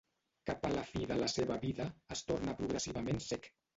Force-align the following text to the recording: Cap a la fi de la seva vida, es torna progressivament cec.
Cap 0.49 0.63
a 0.69 0.69
la 0.77 0.85
fi 0.93 1.03
de 1.11 1.17
la 1.21 1.29
seva 1.33 1.57
vida, 1.65 1.87
es 2.17 2.25
torna 2.33 2.57
progressivament 2.63 3.23
cec. 3.29 3.51